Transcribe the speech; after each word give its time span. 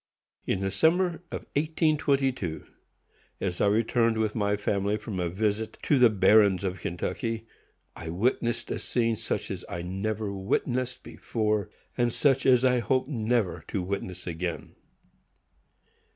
In 0.47 0.61
the 0.61 0.71
summer 0.71 1.17
of 1.31 1.45
1822, 1.55 2.65
as 3.39 3.61
I 3.61 3.67
returned 3.67 4.17
with 4.17 4.33
my 4.33 4.57
family 4.57 4.97
from 4.97 5.19
a 5.19 5.29
visit 5.29 5.77
to 5.83 5.99
the 5.99 6.09
Barrens 6.09 6.63
of 6.63 6.79
Kentucky, 6.79 7.45
I 7.95 8.09
witnessed 8.09 8.71
a 8.71 8.79
scene 8.79 9.15
such 9.15 9.51
as 9.51 9.63
I 9.69 9.83
never 9.83 10.33
witnessed 10.33 11.03
before, 11.03 11.69
and 11.99 12.11
such 12.11 12.47
as 12.47 12.65
I 12.65 12.79
hope 12.79 13.07
never 13.07 13.63
to 13.67 13.83
witness 13.83 14.25
again. 14.25 14.73